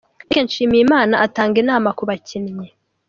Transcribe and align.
Eric 0.29 0.37
Nshimiyimana 0.45 1.13
atanga 1.25 1.55
inama 1.63 1.89
ku 1.97 2.03
bakinnyi. 2.09 2.67